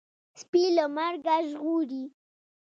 سپى 0.41 0.63
له 0.75 0.85
مرګه 0.95 1.35
ژغوري. 1.49 2.03